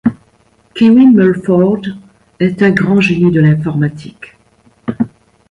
[0.73, 1.81] Kewin Mulford
[2.39, 4.35] est un grand génie de l'informatique.